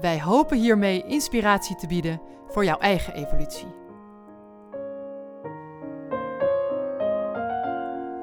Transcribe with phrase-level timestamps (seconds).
[0.00, 3.66] Wij hopen hiermee inspiratie te bieden voor jouw eigen evolutie.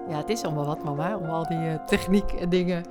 [0.10, 2.86] Ja, het is allemaal wat, mama, om al die uh, techniek en dingen.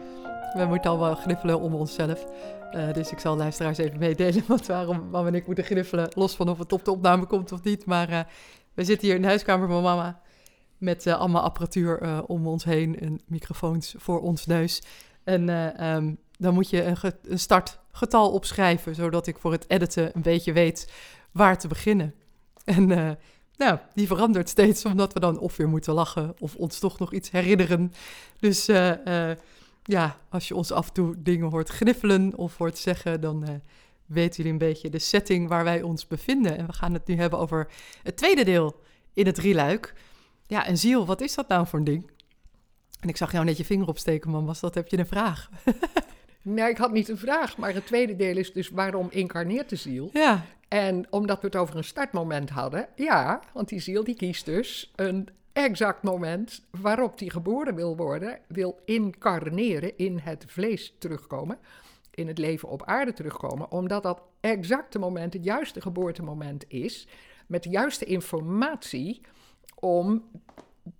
[0.52, 2.26] We moeten allemaal gniffelen om onszelf.
[2.72, 6.08] Uh, dus ik zal luisteraars even meedelen wat waarom mama en ik moeten gniffelen.
[6.14, 7.86] Los van of het op de opname komt of niet.
[7.86, 8.20] Maar uh,
[8.74, 10.20] we zitten hier in de huiskamer van mama.
[10.78, 14.82] Met allemaal apparatuur om ons heen en microfoons voor ons neus.
[15.24, 15.48] En
[15.86, 20.92] um, dan moet je een, startgetal opschrijven, zodat ik voor het editen een beetje weet
[21.32, 22.14] waar te beginnen.
[22.64, 23.10] En uh,
[23.56, 27.12] nou, die verandert steeds, omdat we dan of weer moeten lachen of ons toch nog
[27.12, 27.92] iets herinneren.
[28.38, 29.30] Dus uh, uh,
[29.82, 33.62] ja, als je ons af en toe dingen hoort gniffelen of hoort zeggen, dan
[34.06, 36.56] weten jullie een beetje de setting waar wij ons bevinden.
[36.56, 37.68] En we gaan het nu hebben over
[38.02, 38.80] het tweede deel
[39.12, 39.94] in het drieluik.
[40.46, 42.10] Ja, en ziel, wat is dat nou voor een ding?
[43.00, 44.44] En ik zag jou net je vinger opsteken, man.
[44.44, 45.48] Was dat, heb je een vraag?
[46.44, 49.76] Nee, ik had niet een vraag, maar het tweede deel is dus waarom incarneert de
[49.76, 50.10] ziel?
[50.12, 50.44] Ja.
[50.68, 54.92] En omdat we het over een startmoment hadden, ja, want die ziel die kiest dus
[54.96, 61.58] een exact moment waarop die geboren wil worden, wil incarneren, in het vlees terugkomen,
[62.10, 67.08] in het leven op aarde terugkomen, omdat dat exacte moment het juiste geboortemoment is,
[67.46, 69.20] met de juiste informatie
[69.74, 70.24] om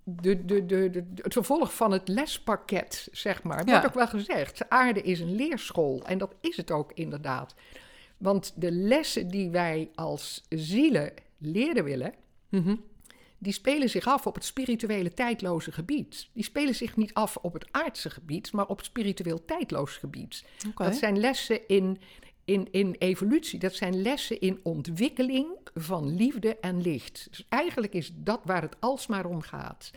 [0.05, 3.65] de, de, de, de, het vervolg van het lespakket, zeg maar.
[3.65, 6.03] Wordt ook wel gezegd, de aarde is een leerschool.
[6.07, 7.55] En dat is het ook inderdaad.
[8.19, 12.15] Want de lessen die wij als zielen leren willen,
[12.49, 12.77] Mhm.
[13.39, 16.29] die spelen zich af op het spirituele tijdloze gebied.
[16.33, 20.45] Die spelen zich niet af op het aardse gebied, maar op het spiritueel tijdloos gebied.
[20.75, 21.99] Dat zijn lessen in,
[22.45, 27.27] in, in evolutie, dat zijn lessen in ontwikkeling van liefde en licht.
[27.31, 29.91] Dus eigenlijk is dat waar het alsmaar om gaat.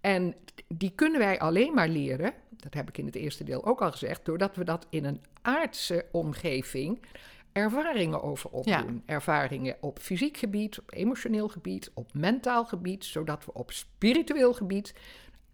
[0.00, 0.34] En
[0.68, 3.90] die kunnen wij alleen maar leren, dat heb ik in het eerste deel ook al
[3.90, 7.00] gezegd, doordat we dat in een aardse omgeving
[7.52, 9.02] ervaringen over opdoen.
[9.06, 14.94] Ervaringen op fysiek gebied, op emotioneel gebied, op mentaal gebied, zodat we op spiritueel gebied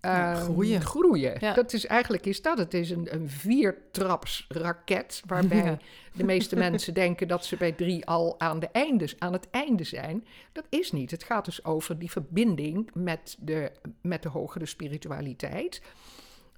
[0.00, 0.80] Ja, ehm, groeien.
[0.80, 1.36] groeien.
[1.40, 1.52] Ja.
[1.54, 2.58] Dat is eigenlijk is dat.
[2.58, 5.78] Het is een, een viertrapsraket waarbij Ja.
[6.12, 9.84] de meeste mensen denken dat ze bij drie al aan, de einde, aan het einde
[9.84, 10.26] zijn.
[10.52, 11.10] Dat is niet.
[11.10, 15.82] Het gaat dus over die verbinding met de, met de hogere spiritualiteit.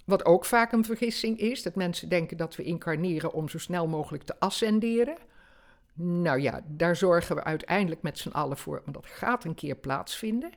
[0.05, 3.87] Wat ook vaak een vergissing is, dat mensen denken dat we incarneren om zo snel
[3.87, 5.17] mogelijk te ascenderen.
[5.93, 9.75] Nou ja, daar zorgen we uiteindelijk met z'n allen voor, maar dat gaat een keer
[9.75, 10.51] plaatsvinden.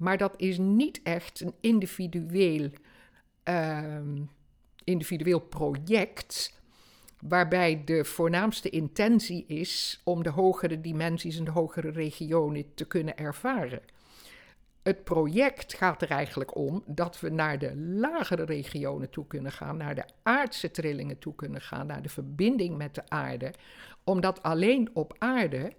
[0.00, 2.70] Maar dat is niet echt een individueel,
[3.42, 4.22] ehm,
[4.84, 6.60] individueel project,
[7.18, 13.16] waarbij de voornaamste intentie is om de hogere dimensies en de hogere regionen te kunnen
[13.16, 13.80] ervaren.
[14.82, 19.76] Het project gaat er eigenlijk om dat we naar de lagere regionen toe kunnen gaan,
[19.76, 23.54] naar de aardse trillingen toe kunnen gaan, naar de verbinding met de aarde,
[24.04, 25.72] omdat alleen op aarde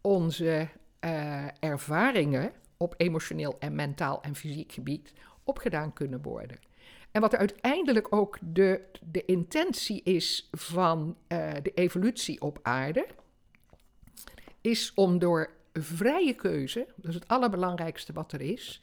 [0.00, 0.68] onze
[1.00, 5.12] eh, ervaringen op emotioneel en mentaal en fysiek gebied
[5.44, 6.58] opgedaan kunnen worden.
[7.10, 13.06] En wat uiteindelijk ook de, de intentie is van eh, de evolutie op aarde,
[14.60, 18.80] is om door vrije keuze, dat is het allerbelangrijkste wat er is,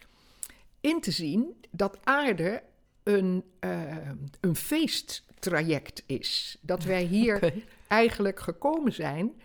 [0.82, 2.64] in te zien dat aarde
[3.04, 4.10] een, eh,
[4.40, 6.58] een feesttraject is.
[6.62, 7.54] Dat wij hier
[7.88, 9.42] eigenlijk gekomen zijn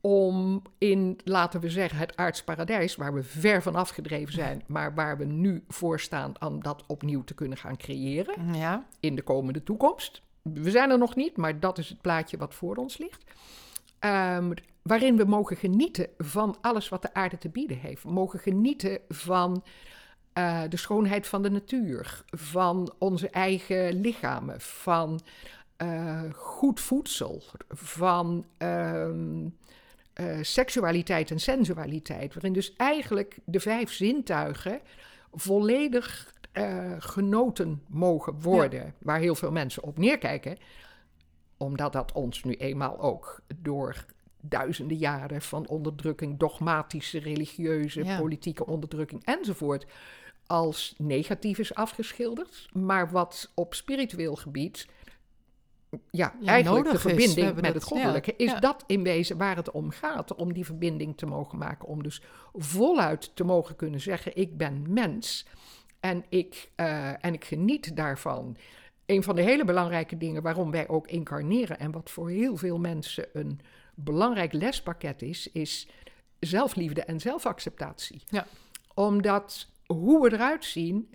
[0.00, 4.94] om in, laten we zeggen, het aards paradijs, waar we ver van afgedreven zijn, maar
[4.94, 8.86] waar we nu voor staan om dat opnieuw te kunnen gaan creëren Ja.
[9.00, 10.22] in de komende toekomst.
[10.42, 13.24] We zijn er nog niet, maar dat is het plaatje wat voor ons ligt.
[13.98, 14.52] Ehm,
[14.82, 18.02] waarin we mogen genieten van alles wat de aarde te bieden heeft.
[18.02, 19.64] We mogen genieten van
[20.32, 25.20] eh, de schoonheid van de natuur, van onze eigen lichamen, van
[25.76, 29.48] eh, goed voedsel, van ehm,
[30.20, 32.34] eh, seksualiteit en sensualiteit.
[32.34, 34.80] Waarin dus eigenlijk de vijf zintuigen
[35.32, 38.94] volledig eh, genoten mogen worden.
[38.98, 40.56] Waar heel veel mensen op neerkijken,
[41.56, 44.04] omdat dat ons nu eenmaal ook door
[44.40, 48.18] duizenden jaren van onderdrukking, dogmatische, religieuze, Ja.
[48.18, 49.86] politieke onderdrukking enzovoort,
[50.46, 52.68] als negatief is afgeschilderd.
[52.72, 54.86] Maar wat op spiritueel gebied
[56.10, 57.00] ja, Ja, eigenlijk de is.
[57.00, 58.60] Verbinding met het goddelijke, ja, is ja.
[58.60, 60.34] dat in wezen waar het om gaat.
[60.34, 61.88] Om die verbinding te mogen maken.
[61.88, 62.22] Om dus
[62.52, 65.46] voluit te mogen kunnen zeggen: Ik ben mens.
[66.00, 68.56] En ik, eh, en ik geniet daarvan.
[69.06, 71.78] Een van de hele belangrijke dingen waarom wij ook incarneren.
[71.78, 73.60] en wat voor heel veel mensen een
[73.94, 75.52] belangrijk lespakket is.
[75.52, 75.88] is
[76.38, 78.22] zelfliefde en zelfacceptatie.
[78.28, 78.46] Ja.
[78.94, 81.14] Omdat hoe we eruit zien,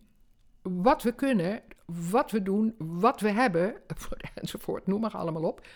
[0.62, 3.76] wat we kunnen, wat we doen, wat we hebben,
[4.42, 5.68] enzovoort, noem maar allemaal op.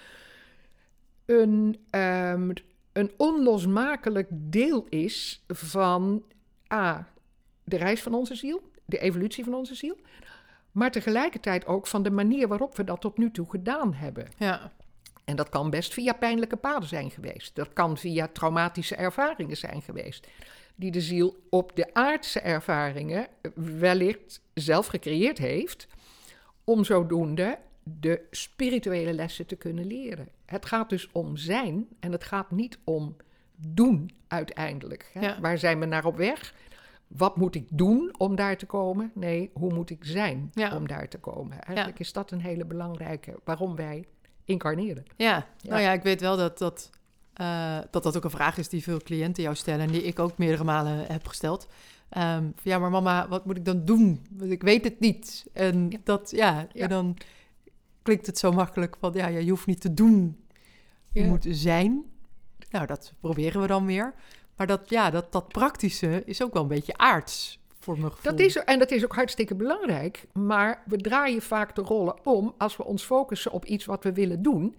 [1.25, 2.51] Een, ehm,
[2.94, 6.23] een onlosmakelijk deel is van
[6.73, 7.07] A,
[7.63, 9.97] de reis van onze ziel, de evolutie van onze ziel,
[10.71, 14.27] maar tegelijkertijd ook van de manier waarop we dat tot nu toe gedaan hebben.
[14.38, 14.71] Ja,
[15.25, 17.56] En dat kan best via pijnlijke paden zijn geweest.
[17.56, 20.27] Dat kan via traumatische ervaringen zijn geweest.
[20.75, 25.88] Die de ziel op de aardse ervaringen wellicht zelf gecreëerd heeft.
[26.69, 30.27] Om zodoende de spirituele lessen te kunnen leren.
[30.45, 33.16] Het gaat dus om zijn en het gaat niet om
[33.56, 35.10] doen uiteindelijk.
[35.13, 35.19] Hè?
[35.19, 35.39] Ja.
[35.42, 36.54] Waar zijn we naar op weg?
[37.07, 39.12] Wat moet ik doen om daar te komen?
[39.13, 40.75] Nee, hoe moet ik zijn Ja.
[40.75, 41.62] om daar te komen?
[41.62, 44.06] Eigenlijk is dat een hele belangrijke waarom wij
[44.45, 45.06] incarneren.
[45.16, 45.48] ja.
[45.57, 45.69] Ja.
[45.69, 46.89] nou ja, ik weet wel dat dat,
[47.33, 49.86] eh, dat dat ook een vraag is die veel cliënten jou stellen...
[49.86, 51.68] en die ik ook meerdere malen heb gesteld.
[52.09, 54.25] Ehm, van, ja, maar mama, wat moet ik dan doen?
[54.31, 55.45] Want ik weet het niet.
[55.53, 55.97] En Ja.
[56.03, 56.83] dat, ja, Ja.
[56.83, 57.17] en dan
[58.01, 59.11] klinkt het zo makkelijk van...
[59.13, 60.38] ja, ja je hoeft niet te doen,
[61.11, 61.27] je Ja.
[61.27, 62.03] moet zijn.
[62.69, 64.13] Nou, dat proberen we dan weer.
[64.56, 68.31] Maar dat, ja, dat, dat praktische is ook wel een beetje aards, voor mijn gevoel.
[68.31, 70.27] Dat is, en dat is ook hartstikke belangrijk.
[70.33, 74.11] Maar we draaien vaak de rollen om als we ons focussen op iets wat we
[74.13, 74.75] willen doen.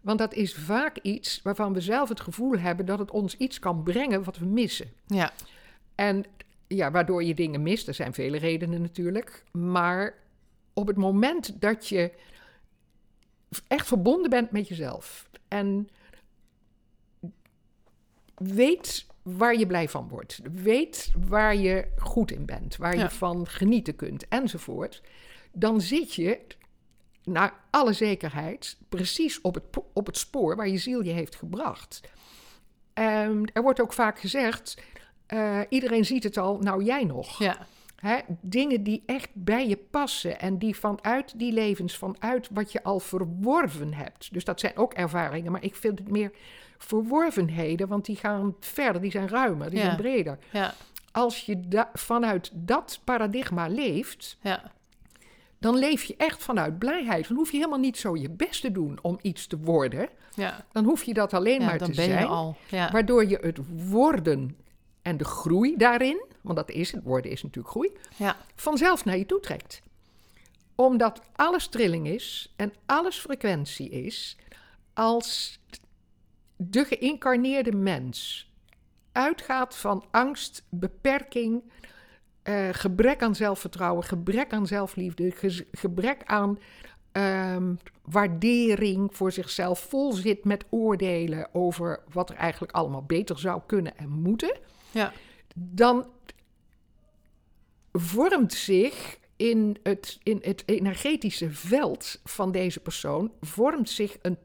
[0.00, 3.58] Want dat is vaak iets waarvan we zelf het gevoel hebben dat het ons iets
[3.58, 4.88] kan brengen wat we missen.
[5.06, 5.32] Ja,
[5.94, 6.24] En
[6.68, 9.44] ja, waardoor je dingen mist, er zijn vele redenen natuurlijk.
[9.52, 10.14] Maar
[10.72, 12.12] op het moment dat je
[13.66, 15.88] echt verbonden bent met jezelf en
[18.34, 23.02] weet waar je blij van wordt, weet waar je goed in bent, waar Ja.
[23.02, 25.02] je van genieten kunt enzovoort,
[25.52, 26.40] dan zit je
[27.24, 32.00] naar alle zekerheid precies op het, op het spoor waar je ziel je heeft gebracht.
[32.92, 34.82] Ehm, er wordt ook vaak gezegd,
[35.28, 37.38] eh, iedereen ziet het al, nou jij nog.
[37.38, 37.56] ja,
[37.96, 42.82] Hè, dingen die echt bij je passen en die vanuit die levens, vanuit wat je
[42.82, 44.32] al verworven hebt.
[44.32, 46.32] Dus dat zijn ook ervaringen, maar ik vind het meer
[46.78, 49.84] verworvenheden, want die gaan verder, die zijn ruimer, die Ja.
[49.84, 50.38] zijn breder.
[50.52, 50.74] ja,
[51.12, 54.62] Als je da- vanuit dat paradigma leeft, ja,
[55.58, 57.28] dan leef je echt vanuit blijheid.
[57.28, 60.08] Dan hoef je helemaal niet zo je best te doen om iets te worden.
[60.34, 60.64] ja.
[60.72, 62.26] Dan hoef je dat alleen maar te zijn.
[62.26, 62.56] al.
[62.70, 63.58] Waardoor je het
[63.90, 64.56] worden
[65.08, 69.18] en de groei daarin, want dat is het, worden is natuurlijk groei, ja, vanzelf naar
[69.18, 69.82] je toe trekt.
[70.74, 74.36] Omdat alles trilling is en alles frequentie is,
[74.94, 75.58] als
[76.56, 78.50] de geïncarneerde mens
[79.12, 81.62] uitgaat van angst, beperking,
[82.42, 86.58] eh, gebrek aan zelfvertrouwen, gebrek aan zelfliefde, ge- gebrek aan
[87.12, 93.60] ehm, waardering voor zichzelf, vol zit met oordelen over wat er eigenlijk allemaal beter zou
[93.66, 94.58] kunnen en moeten
[94.90, 95.12] ja,
[95.54, 96.06] dan
[97.92, 104.38] vormt zich in het, in het energetische veld van deze persoon, vormt zich een,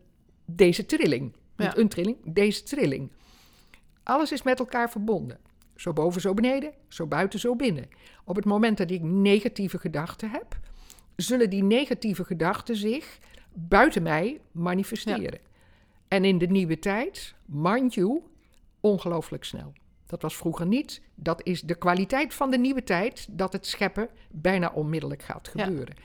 [0.45, 1.35] deze trilling.
[1.57, 3.11] Niet een trilling, deze trilling.
[4.03, 5.39] Alles is met elkaar verbonden.
[5.75, 7.89] Zo boven, zo beneden, zo buiten, zo binnen.
[8.23, 10.59] Op het moment dat ik negatieve gedachten heb,
[11.15, 13.19] zullen die negatieve gedachten zich
[13.53, 15.39] buiten mij manifesteren.
[16.07, 18.21] En in de nieuwe tijd, mind you,
[18.79, 19.73] ongelooflijk snel.
[20.05, 21.01] Dat was vroeger niet.
[21.15, 25.63] Dat is de kwaliteit van de nieuwe tijd, dat het scheppen bijna onmiddellijk gaat Ja.
[25.63, 25.95] gebeuren.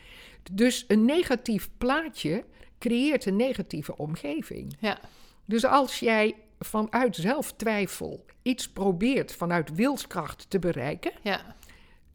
[0.53, 2.45] Dus een negatief plaatje
[2.79, 4.77] creëert een negatieve omgeving.
[4.81, 4.99] ja,
[5.45, 11.41] Dus als jij vanuit zelftwijfel iets probeert vanuit wilskracht te bereiken, ja,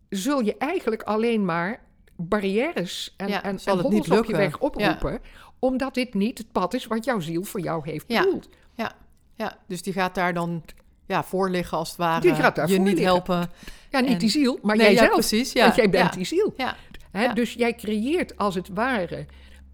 [0.09, 1.83] zul je eigenlijk alleen maar
[2.15, 5.19] barrières en, Ja, en, en hobbels op je weg oproepen,
[5.59, 8.23] omdat dit niet het pad is wat jouw ziel voor jou heeft Ja.
[8.23, 8.49] bedoeld.
[8.73, 8.95] ja,
[9.35, 9.57] ja.
[9.67, 10.63] Dus die gaat daar dan
[11.07, 12.21] ja, voor liggen als het ware.
[12.21, 13.49] Die gaat daar je niet helpen.
[13.89, 15.11] Ja, niet En- die ziel, maar Nee, ja, jijzelf.
[15.19, 15.63] precies, ja.
[15.63, 16.15] Want jij bent Ja.
[16.15, 16.53] die ziel.
[16.57, 16.75] Ja,
[17.11, 17.33] Hè?
[17.33, 19.25] Dus jij creëert als het ware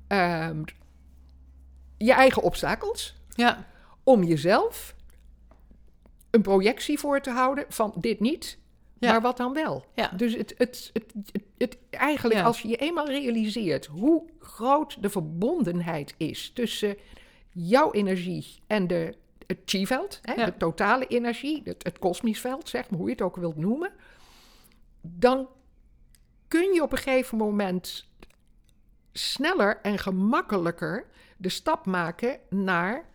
[0.07, 0.61] ehm,
[1.97, 3.65] je eigen obstakels ja,
[4.03, 4.95] om jezelf
[6.31, 8.57] een projectie voor te houden van dit niet,
[8.99, 9.11] Ja.
[9.11, 9.85] maar wat dan wel.
[9.95, 10.07] Ja.
[10.07, 12.45] Dus het, het, het, het, het- eigenlijk Ja.
[12.45, 16.95] als je je eenmaal realiseert hoe groot de verbondenheid is tussen
[17.51, 19.15] jouw energie en de,
[19.49, 20.45] het chi-veld, hè, Ja.
[20.45, 23.91] de totale energie, het, het kosmisch veld, zeg maar, hoe je het ook wilt noemen,
[25.01, 25.47] dan
[26.47, 28.07] kun je op een gegeven moment
[29.11, 31.05] sneller en gemakkelijker
[31.37, 33.05] de stap maken naar,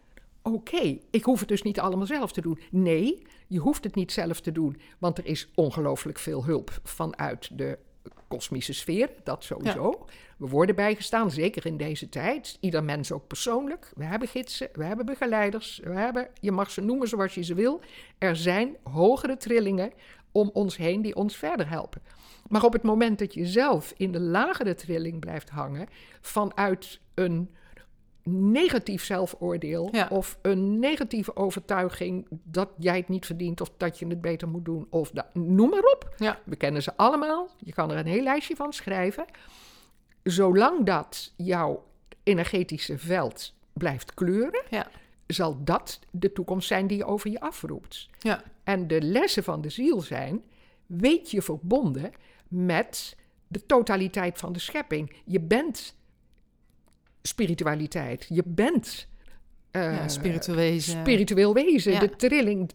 [0.42, 2.60] oké, ik hoef het dus niet allemaal zelf te doen.
[2.70, 7.58] Nee, je hoeft het niet zelf te doen, want er is ongelooflijk veel hulp vanuit
[7.58, 7.78] de
[8.28, 10.06] kosmische sfeer, dat sowieso.
[10.38, 12.56] We worden bijgestaan, zeker in deze tijd.
[12.60, 13.92] Ieder mens ook persoonlijk.
[13.94, 17.54] We hebben gidsen, we hebben begeleiders, we hebben, je mag ze noemen zoals je ze
[17.54, 17.80] wil.
[18.18, 19.92] Er zijn hogere trillingen
[20.32, 22.02] om ons heen die ons verder helpen.
[22.48, 25.88] Maar op het moment dat je zelf in de lagere trilling blijft hangen,
[26.20, 27.50] vanuit een
[28.30, 30.08] negatief zelfoordeel Ja.
[30.10, 34.64] of een negatieve overtuiging dat jij het niet verdient of dat je het beter moet
[34.64, 36.14] doen of noem maar op.
[36.16, 36.38] Ja.
[36.44, 37.48] We kennen ze allemaal.
[37.58, 39.24] Je kan er een heel lijstje van schrijven.
[40.22, 41.84] Zolang dat jouw
[42.22, 44.86] energetische veld blijft kleuren, Ja.
[45.26, 48.08] zal dat de toekomst zijn die je over je afroept.
[48.18, 48.42] Ja.
[48.64, 50.42] En de lessen van de ziel zijn:
[50.86, 52.12] weet je verbonden
[52.48, 53.16] met
[53.48, 55.12] de totaliteit van de schepping.
[55.24, 55.96] Je bent
[57.28, 58.26] spiritualiteit.
[58.28, 59.06] Je bent
[59.70, 61.00] ja, spiritueel wezen.
[61.00, 61.92] spiritueel wezen.
[61.92, 62.00] Ja.
[62.00, 62.70] De trilling,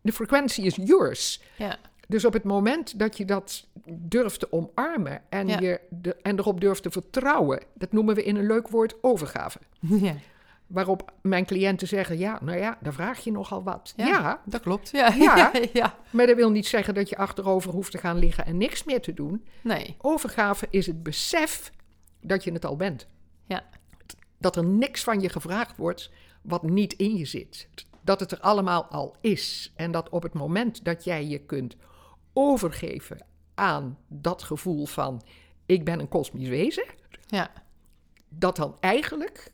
[0.00, 1.40] de frequentie is yours.
[1.56, 1.78] ja.
[2.08, 6.60] Dus op het moment dat je dat durft te omarmen en, je de, en erop
[6.60, 9.58] durft te vertrouwen, dat noemen we in een leuk woord overgave.
[9.80, 10.14] ja.
[10.66, 13.92] Waarop mijn cliënten zeggen: Ja, nou ja, daar vraag je nogal wat.
[13.96, 14.40] Ja.
[14.44, 14.90] Dat klopt.
[14.90, 15.14] Ja.
[15.18, 15.52] Ja.
[15.72, 15.98] ja.
[16.10, 19.00] maar dat wil niet zeggen dat je achterover hoeft te gaan liggen en niks meer
[19.00, 19.44] te doen.
[19.62, 19.96] Nee.
[19.98, 21.72] Overgave is het besef
[22.20, 23.06] dat je het al bent.
[23.46, 23.64] Ja.
[24.38, 26.10] Dat er niks van je gevraagd wordt
[26.42, 27.68] wat niet in je zit.
[28.00, 29.72] Dat het er allemaal al is.
[29.76, 31.76] En dat op het moment dat jij je kunt
[32.32, 35.22] overgeven aan dat gevoel van
[35.66, 36.84] ik ben een kosmisch wezen,
[37.26, 37.50] Ja.
[38.28, 39.52] dat dan eigenlijk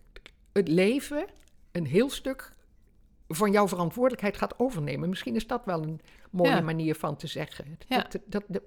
[0.52, 1.26] het leven
[1.72, 2.52] een heel stuk
[3.32, 5.08] van jouw verantwoordelijkheid gaat overnemen.
[5.08, 6.60] Misschien is dat wel een mooie Ja.
[6.60, 7.78] manier van te zeggen.
[7.88, 8.06] Ja.
[8.08, 8.18] Dat,
[8.48, 8.60] dat,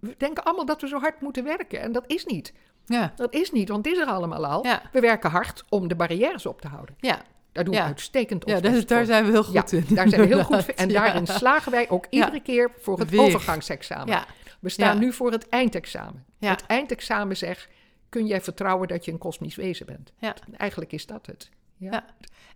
[0.00, 2.52] we denken allemaal dat we zo hard moeten werken en dat is niet.
[2.86, 3.12] Ja.
[3.16, 4.66] Dat is niet, want het is er allemaal al.
[4.92, 6.94] We werken hard om de barrières op te houden.
[6.98, 7.22] Ja.
[7.52, 9.84] Daar doen we uitstekend ons Ja, daar, zijn we heel goed in.
[9.88, 10.76] daar zijn we heel goed in.
[10.76, 13.20] En daarin slagen wij ook iedere keer voor het Weer.
[13.20, 14.24] overgangsexamen.
[14.60, 16.24] We staan nu voor het eindexamen.
[16.38, 17.68] Het eindexamen zegt,
[18.08, 20.12] kun jij vertrouwen dat je een kosmisch wezen bent?
[20.18, 20.34] Ja.
[20.56, 21.48] Eigenlijk is dat het.
[21.76, 22.04] Ja.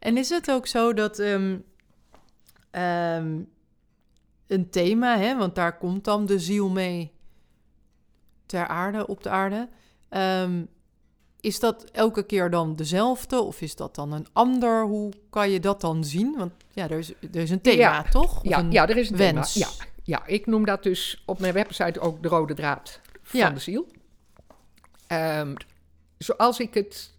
[0.02, 1.58] En is het ook zo dat ehm,
[2.70, 3.40] ehm,
[4.46, 7.12] een thema, hè, want daar komt dan de ziel mee
[8.46, 9.68] ter aarde, op de aarde.
[10.08, 10.64] ehm,
[11.40, 14.84] is dat elke keer dan dezelfde of is dat dan een ander?
[14.84, 16.34] Hoe kan je dat dan zien?
[16.36, 18.02] Want ja, er is, er is een thema, Ja.
[18.02, 18.36] toch?
[18.36, 19.52] Of Ja, een ja, er is een wens.
[19.52, 19.66] thema.
[19.66, 23.50] Ja, ja, ik noem dat dus op mijn website ook de rode draad van Ja.
[23.50, 23.86] de ziel.
[26.18, 27.14] Zoals ik het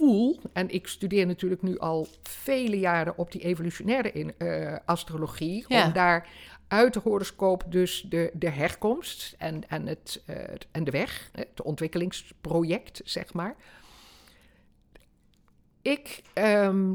[0.00, 5.64] voel, en ik studeer natuurlijk nu al vele jaren op die evolutionaire in, eh, astrologie,
[5.68, 5.86] Ja.
[5.86, 6.28] om daar
[6.68, 10.36] uit de horoscoop dus de, de herkomst en, en, het, eh,
[10.70, 13.56] en de weg, het ontwikkelingsproject, zeg maar.
[15.82, 16.90] Ik, ehm,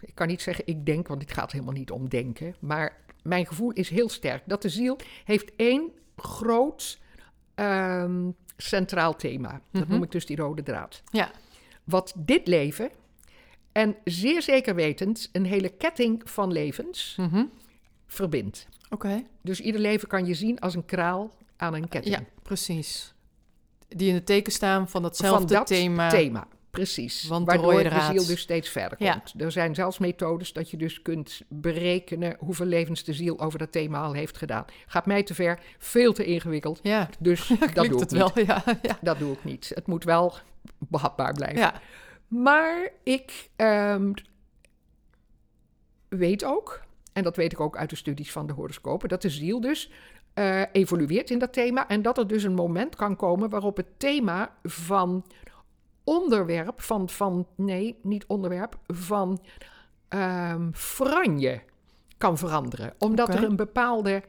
[0.00, 3.46] ik kan niet zeggen ik denk, want het gaat helemaal niet om denken, maar mijn
[3.46, 7.00] gevoel is heel sterk dat de ziel heeft één groot
[7.54, 9.60] ehm, centraal thema.
[9.70, 9.92] Dat Mhm.
[9.92, 11.02] noem ik dus die rode draad.
[11.10, 11.30] Ja,
[11.84, 12.90] Wat dit leven
[13.72, 17.44] en zeer zeker wetend een hele ketting van levens mhm.
[18.06, 18.66] verbindt.
[18.90, 19.22] oké.
[19.42, 22.16] Dus ieder leven kan je zien als een kraal aan een ketting.
[22.16, 23.14] Ja, precies.
[23.88, 26.08] Die in het teken staan van datzelfde van dat thema.
[26.08, 26.48] thema.
[26.72, 27.28] Precies.
[27.28, 29.12] Want Waardoor de ziel dus steeds verder Ja.
[29.12, 29.34] komt.
[29.42, 33.72] Er zijn zelfs methodes dat je dus kunt berekenen hoeveel levens de ziel over dat
[33.72, 34.64] thema al heeft gedaan.
[34.86, 36.80] Gaat mij te ver, veel te ingewikkeld.
[36.82, 38.46] Ja, Dus dat doe ik het niet.
[38.46, 38.60] wel.
[39.00, 39.70] Dat doe ik niet.
[39.74, 40.34] Het moet wel
[40.78, 41.58] behapbaar blijven.
[41.58, 41.80] ja.
[42.28, 44.12] Maar ik ehm,
[46.08, 49.30] weet ook, en dat weet ik ook uit de studies van de horoscopen, dat de
[49.30, 49.90] ziel dus
[50.34, 51.88] eh, evolueert in dat thema.
[51.88, 55.24] En dat er dus een moment kan komen waarop het thema van
[56.04, 59.40] onderwerp, van, van nee, niet onderwerp, van
[60.08, 61.60] ehm franje
[62.18, 62.94] kan veranderen.
[62.98, 64.22] Omdat er een bepaalde,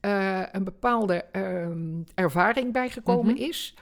[0.00, 3.42] eh, een bepaalde ehm, ervaring bijgekomen Mhm.
[3.42, 3.74] is.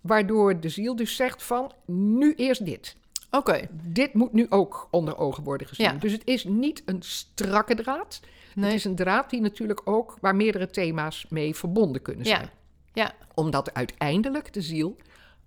[0.00, 2.96] Waardoor de ziel dus zegt van, nu eerst dit.
[3.30, 3.68] Oké.
[3.72, 5.86] Dit moet nu ook onder ogen worden gezien.
[5.86, 5.92] Ja.
[5.92, 8.20] Dus het is niet een strakke draad.
[8.54, 8.64] Nee.
[8.64, 12.36] Het is een draad die natuurlijk ook, waar meerdere thema's mee verbonden kunnen Ja.
[12.36, 12.50] zijn.
[12.92, 13.12] Ja.
[13.34, 14.96] Omdat uiteindelijk de ziel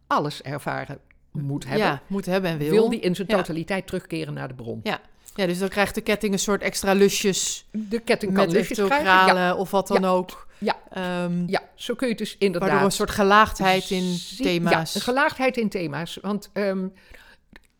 [0.07, 0.99] alles ervaren
[1.31, 1.87] moet hebben.
[1.87, 2.69] Ja, moet hebben en wil.
[2.69, 2.89] wil.
[2.89, 3.35] die in zijn Ja.
[3.35, 4.79] totaliteit terugkeren naar de bron.
[4.83, 4.99] Ja.
[5.35, 8.77] ja, dus dan krijgt de ketting een soort extra lusjes De ketting kan met lusjes
[8.77, 9.35] krijgen.
[9.35, 10.47] Ja, of wat dan ook.
[10.57, 10.77] Ja.
[10.91, 12.69] Ehm, ja, zo kun je het dus inderdaad...
[12.69, 14.93] waardoor een soort gelaagdheid in thema's.
[14.93, 16.17] Ja, een gelaagdheid in thema's.
[16.21, 16.87] Want ehm,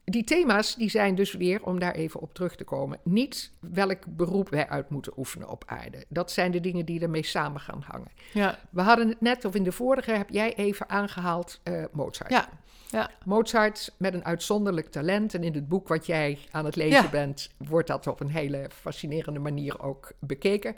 [0.10, 4.00] die thema's die zijn dus weer, om daar even op terug te komen, niet welk
[4.08, 6.06] beroep wij uit moeten oefenen op aarde.
[6.10, 8.12] Dat zijn de dingen die ermee samen gaan hangen.
[8.34, 8.60] ja.
[8.70, 12.30] We hadden het net, of in de vorige heb jij even aangehaald, eh, Mozart.
[12.32, 12.50] Ja.
[12.92, 13.10] Ja.
[13.26, 15.34] Mozart met een uitzonderlijk talent.
[15.34, 17.10] En in het boek wat jij aan het lezen Ja.
[17.10, 20.76] bent, wordt dat op een hele fascinerende manier ook bekeken.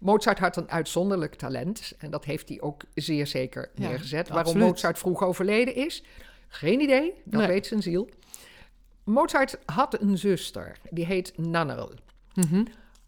[0.00, 1.92] Mozart had een uitzonderlijk talent.
[1.98, 4.28] En dat heeft hij ook zeer zeker Ja, neergezet.
[4.28, 4.68] Waarom absoluut.
[4.68, 6.02] Mozart vroeg overleden is,
[6.48, 7.12] geen idee.
[7.24, 7.48] Dat Nee.
[7.50, 8.08] weet zijn ziel.
[9.04, 11.92] Mozart had een zuster, die heet Nannerl.
[12.34, 12.64] Mhm.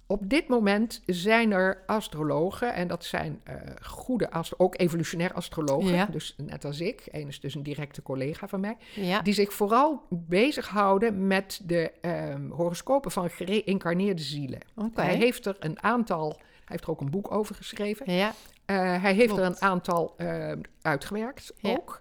[0.07, 5.95] Op dit moment zijn er astrologen, en dat zijn eh, goede, astro ook evolutionair astrologen,
[5.95, 6.07] Ja.
[6.07, 9.23] dus net als ik, één is dus een directe collega van mij, Ja.
[9.23, 14.61] die zich vooral bezighouden met de ehm, horoscopen van gereïncarneerde zielen.
[14.95, 18.13] Hij heeft er een aantal, hij heeft er ook een boek over geschreven.
[18.13, 18.33] Ja.
[18.65, 21.99] Eh, hij heeft er een aantal eh, uitgewerkt ook.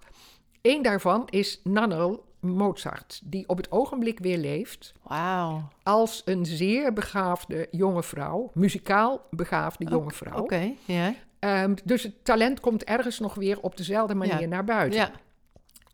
[0.62, 4.92] Eén daarvan is Nannerl Mozart, die op het ogenblik weer leeft
[5.82, 10.38] als een zeer begaafde jonge vrouw, muzikaal begaafde jonge vrouw.
[10.38, 10.72] Oké.
[10.84, 11.14] Ja.
[11.38, 14.46] Ehm, dus het talent komt ergens nog weer op dezelfde manier Ja.
[14.46, 15.00] naar buiten.
[15.00, 15.10] Ja.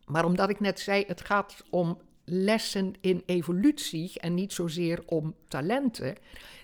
[0.05, 5.35] Maar omdat ik net zei, het gaat om lessen in evolutie en niet zozeer om
[5.47, 6.15] talenten.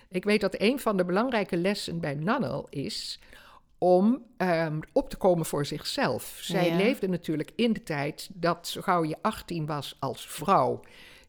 [0.08, 3.20] Ik weet dat een van de belangrijke lessen bij Nannel is
[3.78, 6.38] om ehm, op te komen voor zichzelf.
[6.42, 6.76] Zij Ja.
[6.76, 10.80] leefde natuurlijk in de tijd dat zo gauw je 18 was als vrouw,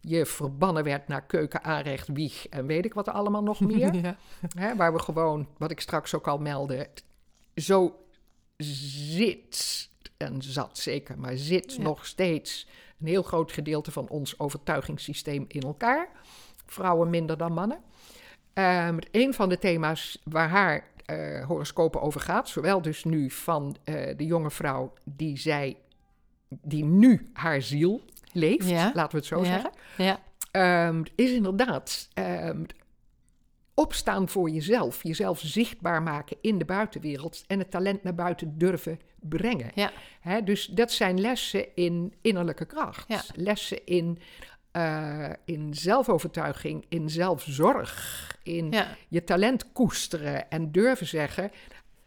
[0.01, 3.93] je verbannen werd naar keuken, aanrecht, wieg en weet ik wat allemaal nog meer.
[3.95, 4.15] ja.
[4.57, 6.87] Hè, waar we gewoon, wat ik straks ook al meldde,
[7.55, 7.95] zo
[8.57, 11.81] zit en zat zeker, maar zit Ja.
[11.81, 12.67] nog steeds
[12.99, 16.09] een heel groot gedeelte van ons overtuigingssysteem in elkaar.
[16.65, 17.81] Vrouwen minder dan mannen.
[18.53, 23.75] Ehm, een van de thema's waar haar eh horoscopen over gaat, zowel dus nu van
[23.83, 25.77] eh, de jonge vrouw die zij,
[26.49, 28.01] die nu haar ziel
[28.33, 28.91] leeft, Ja.
[28.93, 29.45] laten we het zo Ja.
[29.45, 30.19] zeggen, Ja.
[30.51, 32.63] Ehm, is inderdaad ehm,
[33.73, 35.03] opstaan voor jezelf.
[35.03, 39.71] Jezelf zichtbaar maken in de buitenwereld en het talent naar buiten durven brengen.
[39.75, 39.91] Ja.
[40.41, 43.05] Dus dat zijn lessen in innerlijke kracht.
[43.07, 43.21] Ja.
[43.35, 44.19] Lessen in,
[44.71, 48.87] eh, in zelfovertuiging, in zelfzorg, in Ja.
[49.07, 51.51] je talent koesteren en durven zeggen...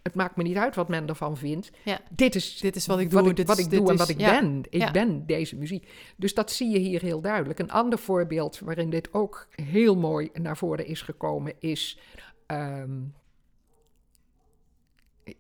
[0.02, 1.70] Het maakt me niet uit wat men ervan vindt.
[1.84, 2.00] Ja.
[2.10, 3.22] Dit is Dit is wat ik doe.
[3.22, 4.40] wat ik, wat is- ik dit doe en is- wat ik ja.
[4.40, 4.62] ben.
[4.70, 5.88] Ik ben deze muziek.
[6.16, 7.58] Dus dat zie je hier heel duidelijk.
[7.58, 11.98] Een ander voorbeeld waarin dit ook heel mooi naar voren is gekomen is.
[12.46, 12.90] ehm,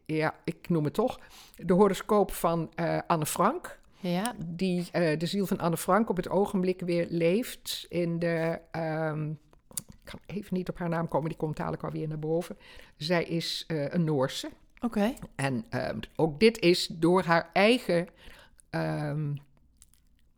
[0.06, 1.18] ja, ik noem het toch.
[1.56, 3.80] De horoscoop van eh, Anne Frank.
[4.02, 4.34] Ja.
[4.46, 8.58] Die eh, de ziel van Anne Frank op het ogenblik weer leeft in de.
[8.70, 12.56] ehm, ik kan even niet op haar naam komen, die komt dadelijk alweer naar boven.
[12.96, 14.50] Zij is eh, een Noorse.
[14.80, 15.14] Oké.
[15.34, 18.08] En ehm, ook dit is door haar eigen
[18.70, 19.34] ehm,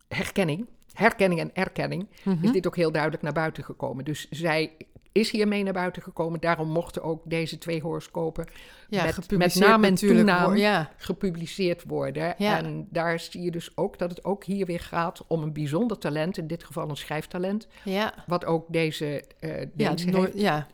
[0.07, 2.43] herkenning, herkenning en erkenning, Mhm.
[2.45, 4.05] is dit ook heel duidelijk naar buiten gekomen.
[4.05, 4.71] Dus zij
[5.17, 6.39] is hiermee naar buiten gekomen.
[6.39, 8.45] Daarom mochten ook deze twee horoscopen
[8.89, 10.55] Ja, met- met naam en toenaam.
[10.55, 10.89] Ja.
[10.97, 12.35] gepubliceerd worden.
[12.37, 12.57] Ja.
[12.57, 15.97] En daar zie je dus ook dat het ook hier weer gaat om een bijzonder
[15.97, 18.13] talent, in dit geval een schrijftalent, Ja.
[18.27, 20.39] wat ook deze eh Ja, Deense Noor- heeft.
[20.39, 20.67] ja.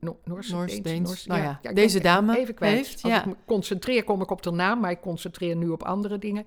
[0.00, 2.76] No- Noors, Noors, Deens, Nou ja, deze dame even kwijt.
[2.76, 5.82] heeft, Als ik me concentreer, kom ik op de naam, maar ik concentreer nu op
[5.82, 6.46] andere dingen.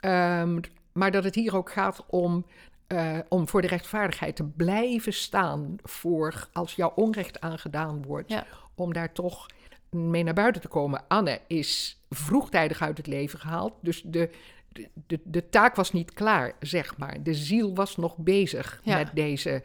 [0.00, 0.60] Ehm,
[0.92, 2.46] maar dat het hier ook gaat om,
[2.86, 8.46] eh, om voor de rechtvaardigheid te blijven staan voor als jouw onrecht aangedaan wordt, Ja.
[8.74, 9.46] om daar toch
[9.90, 11.04] mee naar buiten te komen.
[11.08, 14.30] Anne is vroegtijdig uit het leven gehaald, dus de,
[14.68, 17.22] de, de, de taak was niet klaar, zeg maar.
[17.22, 18.96] De ziel was nog bezig Ja.
[18.96, 19.62] met deze,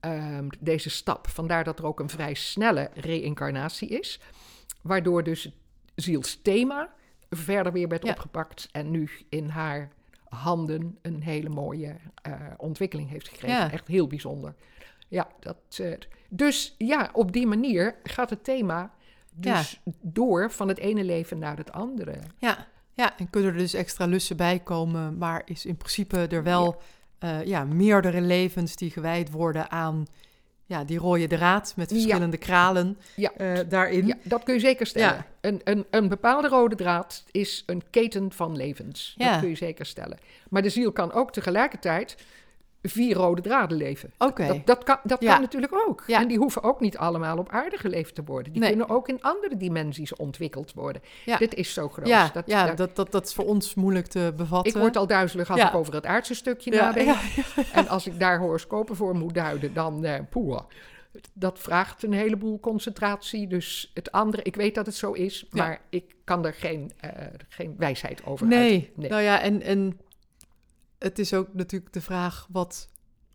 [0.00, 1.28] ehm, deze stap.
[1.28, 4.20] Vandaar dat er ook een vrij snelle reïncarnatie is,
[4.82, 5.54] waardoor dus het
[5.94, 6.94] zielsthema
[7.30, 8.10] verder weer werd Ja.
[8.10, 9.92] opgepakt en nu in haar
[10.28, 13.56] handen een hele mooie eh, ontwikkeling heeft gekregen.
[13.56, 13.72] Ja.
[13.72, 14.54] Echt heel bijzonder.
[15.08, 15.92] Ja, dat, eh,
[16.28, 18.94] dus ja, op die manier gaat het thema
[19.34, 22.18] dus door van het ene leven naar het andere.
[22.38, 22.66] Ja.
[22.92, 26.80] ja, en kunnen er dus extra lussen bij komen, maar is in principe er wel
[27.18, 27.40] ja.
[27.40, 30.06] ja, meerdere levens die gewijd worden aan
[30.66, 31.96] ja, die rode draad met Ja.
[31.96, 33.32] verschillende kralen Ja.
[33.36, 34.06] eh, daarin.
[34.06, 35.14] Ja, dat kun je zeker stellen.
[35.16, 35.26] Ja.
[35.40, 39.14] Een, een, een bepaalde rode draad is een keten van levens.
[39.16, 40.18] Dat kun je zeker stellen.
[40.50, 42.16] Maar de ziel kan ook tegelijkertijd
[42.88, 44.12] vier rode draden leven.
[44.18, 45.32] Oké, Dat, dat, kan, dat Ja.
[45.32, 46.04] kan natuurlijk ook.
[46.06, 46.20] Ja.
[46.20, 48.52] En die hoeven ook niet allemaal op aarde geleefd te worden.
[48.52, 48.70] Die Nee.
[48.70, 51.02] kunnen ook in andere dimensies ontwikkeld worden.
[51.24, 51.36] Ja.
[51.36, 52.06] Dit is zo groot.
[52.06, 54.72] ja, dat, ja dat- dat, dat, dat is voor ons moeilijk te bevatten.
[54.74, 57.16] ik word al duizelig als ik over het aardse stukje nadenk.
[57.72, 60.60] En als ik daar horoscopen voor moet duiden, dan eh poeh.
[61.32, 63.46] Dat vraagt een heleboel concentratie.
[63.46, 65.62] Dus het andere, ik weet dat het zo is, Ja.
[65.64, 67.10] maar ik kan er geen, eh,
[67.48, 68.70] geen wijsheid over Nee.
[68.70, 68.90] uiten.
[68.96, 69.10] Nee.
[69.10, 70.00] nou ja, en, en
[70.98, 72.88] het is ook natuurlijk de vraag wat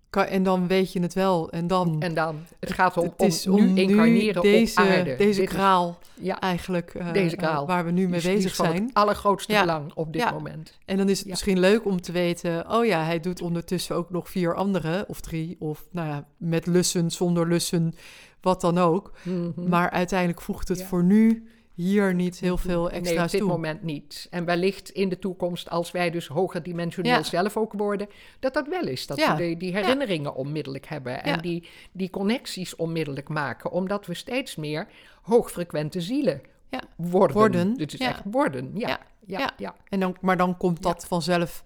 [0.10, 1.50] kan, en dan weet je het wel.
[1.52, 2.02] En dan...
[2.02, 5.16] En dan, het gaat om, het is om, nu incarneren deze, op aarde.
[5.16, 7.68] Deze is- kraal ja, eigenlijk, eh, Deze eh, kraal.
[7.68, 8.84] waar we nu mee die die bezig zijn.
[8.84, 9.60] het allergrootste Ja.
[9.62, 10.32] belang op dit Ja.
[10.32, 10.78] moment.
[10.86, 11.32] En dan is het Ja.
[11.32, 12.72] misschien leuk om te weten...
[12.72, 15.56] oh ja, hij doet ondertussen ook nog vier andere, of drie...
[15.60, 17.94] of nou ja, met lussen, zonder lussen,
[18.42, 19.12] wat dan ook.
[19.24, 19.70] Mhm.
[19.70, 20.86] Maar uiteindelijk voegt het Ja.
[20.86, 21.48] voor nu
[21.82, 23.50] hier niet heel veel nee, extra's op dit toe.
[23.50, 24.28] moment niet.
[24.30, 27.24] En wellicht in de toekomst, als wij dus hoger dimensioneel Ja.
[27.24, 28.08] zelf ook worden,
[28.40, 29.08] dat dat wel is.
[29.08, 29.36] Dat Ja.
[29.36, 34.56] we die, die herinneringen onmiddellijk hebben en die, die connecties onmiddellijk maken, omdat we steeds
[34.56, 34.88] meer
[35.22, 36.82] hoogfrequente zielen Ja.
[36.96, 37.36] worden.
[37.38, 38.88] Worden, Dit is echt worden, ja.
[38.88, 39.00] Ja.
[39.26, 39.52] Ja, Ja.
[39.58, 39.76] ja.
[39.90, 41.64] En dan, maar dan komt dat vanzelf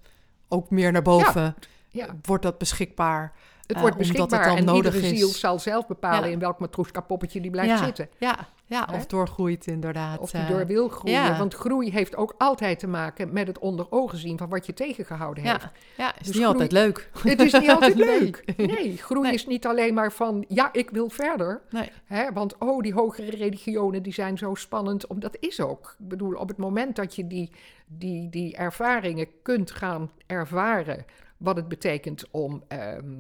[0.48, 1.56] ook meer naar boven.
[1.90, 2.16] ja.
[2.22, 3.34] Wordt dat beschikbaar.
[3.68, 5.20] Het Eh, wordt omdat het beschikbaar dan en nodig iedere is.
[5.20, 8.10] ziel zal zelf bepalen in welk matroeska poppetje die blijft zitten.
[8.18, 10.20] Ja, ja of doorgroeit inderdaad.
[10.20, 11.22] Of die eh, door wil groeien.
[11.22, 11.38] ja.
[11.38, 14.74] Want groei heeft ook altijd te maken met het onder ogen zien van wat je
[14.74, 15.62] tegengehouden heeft.
[15.62, 17.10] ja, ja, is Dus niet groei- altijd leuk.
[17.24, 18.06] Het is niet altijd Nee.
[18.20, 18.44] leuk.
[18.58, 19.34] Nee, groei Nee.
[19.34, 21.62] is niet alleen maar van ja, ik wil verder.
[21.70, 21.92] Nee.
[22.06, 25.08] Hè, want oh, die hogere religionen die zijn zo spannend.
[25.08, 25.96] Om, dat is ook.
[26.00, 27.52] Ik bedoel, op het moment dat je die,
[27.88, 31.06] die, die ervaringen kunt gaan ervaren.
[31.38, 33.14] Wat het betekent om ehm,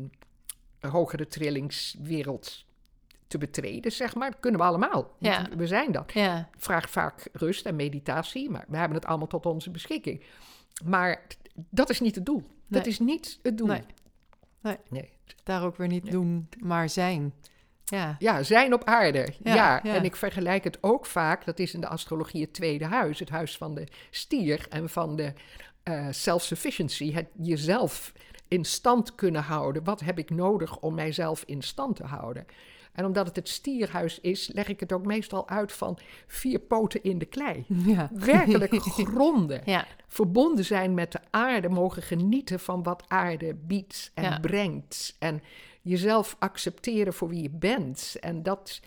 [0.85, 2.65] een hogere trillingswereld
[3.27, 4.31] te betreden, zeg maar.
[4.31, 5.15] Dat kunnen we allemaal.
[5.19, 5.45] Ja.
[5.57, 6.13] We zijn dat.
[6.13, 10.23] Ja, Vraagt vaak rust en meditatie, maar we hebben het allemaal tot onze beschikking.
[10.83, 11.25] Maar
[11.69, 12.43] dat is niet het doel.
[12.67, 13.67] Dat is niet het doel.
[13.67, 13.83] Nee.
[14.61, 14.77] Nee.
[14.89, 15.09] nee.
[15.43, 17.33] daar ook weer niet doen, maar zijn.
[17.85, 19.33] Ja, Ja, zijn op aarde.
[19.43, 19.95] Ja, Ja, ja.
[19.95, 23.29] en ik vergelijk het ook vaak, dat is in de astrologie het tweede huis, het
[23.29, 25.33] huis van de stier en van de
[25.83, 28.13] eh, self-sufficiency, het jezelf
[28.47, 29.83] in stand kunnen houden.
[29.83, 32.45] Wat heb ik nodig om mijzelf in stand te houden?
[32.93, 37.03] En omdat het het stierhuis is, leg ik het ook meestal uit van vier poten
[37.03, 37.65] in de klei.
[37.67, 38.09] ja.
[38.13, 38.73] Werkelijk
[39.13, 39.61] gronden.
[39.65, 44.39] Ja, verbonden zijn met de aarde, mogen genieten van wat aarde biedt en Ja.
[44.39, 45.15] brengt.
[45.19, 45.41] En
[45.81, 48.15] jezelf accepteren voor wie je bent.
[48.19, 48.79] En dat,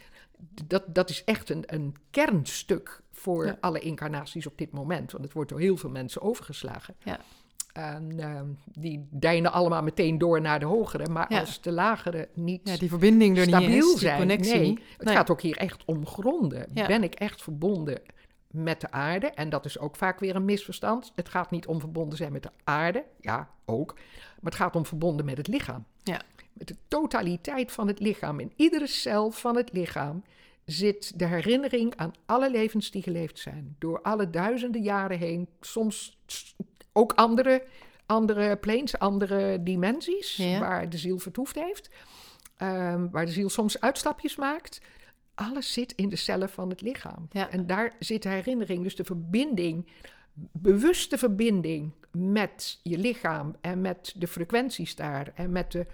[0.66, 5.12] dat, dat is echt een, een kernstuk voor alle incarnaties op dit moment.
[5.12, 6.94] Want het wordt door heel veel mensen overgeslagen.
[7.05, 7.21] Ja.
[7.79, 11.09] En ehm, die deinen allemaal meteen door naar de hogere.
[11.09, 11.41] Maar Ja.
[11.41, 14.19] als de lagere niet ja, die verbinding er niet stabiel is, die zijn.
[14.19, 14.59] connectie.
[14.59, 15.14] Nee, het Nee.
[15.14, 16.67] gaat ook hier echt om gronden.
[16.75, 16.87] Ja.
[16.87, 18.01] Ben ik echt verbonden
[18.51, 19.27] met de aarde?
[19.27, 21.12] En dat is ook vaak weer een misverstand.
[21.14, 23.05] Het gaat niet om verbonden zijn met de aarde.
[23.21, 23.95] Ja, ook.
[23.95, 25.85] Maar het gaat om verbonden met het lichaam.
[26.03, 26.21] Ja.
[26.53, 28.41] Met de totaliteit van het lichaam.
[28.41, 30.23] In iedere cel van het lichaam
[30.64, 33.77] zit de herinnering aan alle levens die geleefd zijn.
[33.79, 35.49] Door alle duizenden jaren heen.
[35.61, 36.19] Soms
[36.92, 37.62] ook andere,
[38.07, 40.37] andere planes, andere dimensies.
[40.37, 40.59] Ja.
[40.59, 41.90] Waar de ziel vertoefd heeft.
[42.57, 44.81] Ehm, waar de ziel soms uitstapjes maakt.
[45.35, 47.29] Alles zit in de cellen van het lichaam.
[47.31, 47.51] Ja.
[47.51, 49.87] En daar zit de herinnering, dus de verbinding,
[50.53, 55.87] bewuste verbinding met je lichaam en met de frequenties daar en met de,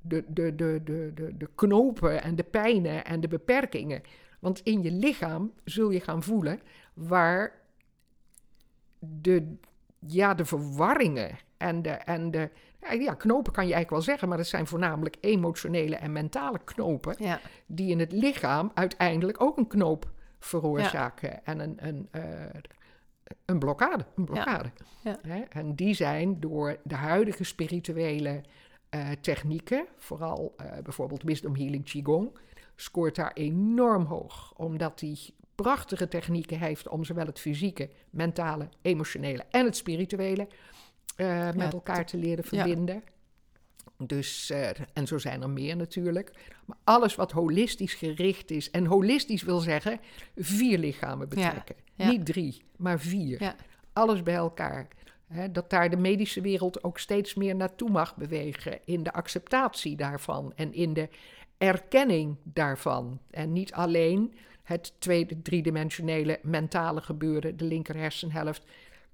[0.00, 4.02] de, de, de, de, de, de knopen en de pijnen en de beperkingen.
[4.38, 6.60] Want in je lichaam zul je gaan voelen
[6.94, 7.60] waar
[8.98, 9.56] de,
[10.06, 12.50] ja, de verwarringen en de, en de
[12.98, 17.14] ja, knopen kan je eigenlijk wel zeggen, maar dat zijn voornamelijk emotionele en mentale knopen
[17.18, 22.22] Ja, die in het lichaam uiteindelijk ook een knoop veroorzaken en een, een, eh,
[23.44, 24.04] een blokkade.
[24.16, 24.70] Een blokkade.
[25.02, 25.18] Ja.
[25.48, 28.42] En die zijn door de huidige spirituele
[28.88, 32.38] eh, technieken, vooral eh, bijvoorbeeld Wisdom Healing Qigong,
[32.76, 34.54] scoort daar enorm hoog.
[34.56, 40.48] Omdat die prachtige technieken heeft om zowel het fysieke, mentale, emotionele en het spirituele
[41.16, 42.58] eh, met elkaar te leren ja.
[42.58, 43.02] verbinden.
[44.06, 46.32] Dus, eh, en zo zijn er meer natuurlijk.
[46.64, 48.70] Maar alles wat holistisch gericht is.
[48.70, 50.00] En holistisch wil zeggen
[50.36, 51.76] vier lichamen betrekken.
[51.94, 52.08] ja.
[52.08, 53.42] Niet drie, maar vier.
[53.42, 53.56] ja,
[53.92, 54.88] Alles bij elkaar.
[55.26, 58.78] Hè, dat daar de medische wereld ook steeds meer naartoe mag bewegen.
[58.84, 61.08] In de acceptatie daarvan en in de
[61.58, 63.20] erkenning daarvan.
[63.30, 68.64] En niet alleen het tweede, driedimensionele mentale gebeuren, de linker hersenhelft.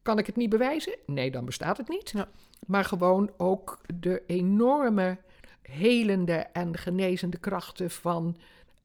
[0.02, 0.96] Kan ik het niet bewijzen?
[1.06, 2.11] Nee, dan bestaat het niet.
[2.11, 2.28] Ja.
[2.66, 5.18] Maar gewoon ook de enorme
[5.62, 8.37] helende en genezende krachten van,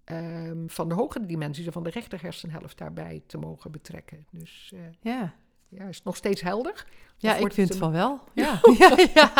[0.03, 4.25] ehm, van de hogere dimensies en van de rechter hersenhelft daarbij te mogen betrekken.
[4.31, 5.33] Dus eh, ja.
[5.77, 6.85] Ja, is het nog steeds helder?
[7.17, 8.19] Ja, ik vind het van een- wel.
[8.33, 8.59] Ja.
[8.79, 9.31] ja, ja.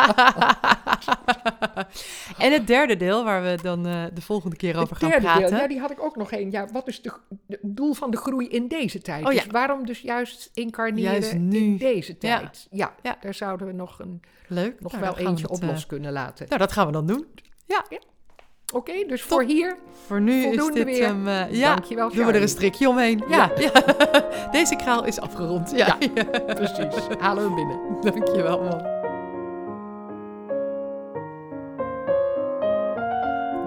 [2.38, 5.48] en het derde deel, waar we dan eh, de volgende keer over gaan praten.
[5.50, 6.52] deel, ja, die had ik ook nog één.
[6.52, 7.20] Ja, wat is het
[7.62, 9.26] doel van de groei in deze tijd?
[9.26, 9.44] Oh ja.
[9.44, 11.58] Dus waarom dus juist incarneren Juist nu.
[11.58, 12.38] in deze Ja.
[12.40, 12.68] tijd?
[12.72, 13.18] Ja, Ja.
[13.22, 14.80] daar zouden we nog, een, Leuk.
[14.80, 16.46] nog Nou, wel eentje het, op eh, los kunnen laten.
[16.48, 17.26] nou, dat gaan we dan doen.
[18.74, 21.08] Oké, dus voor hier, Voor nu is dit weer.
[21.08, 21.28] hem.
[21.28, 23.24] eh, ja, dankjewel doen we er een strikje omheen.
[23.28, 23.52] Ja.
[23.58, 23.72] ja.
[24.52, 25.72] Deze kraal is afgerond.
[25.76, 25.98] Ja.
[26.46, 27.80] Precies, halen we hem binnen.
[28.14, 28.92] Dankjewel, man.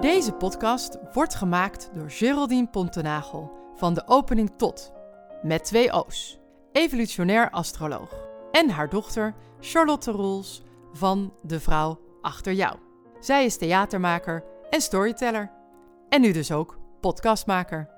[0.01, 4.92] Deze podcast wordt gemaakt door Geraldine Pontenagel van de opening tot,
[5.42, 6.38] met twee O's,
[6.73, 8.14] evolutionair astroloog,
[8.53, 12.77] en haar dochter Charlotte Roels van De Vrouw Achter Jou.
[13.21, 15.50] Zij is theatermaker en storyteller.
[16.09, 17.96] En nu dus ook podcastmaker.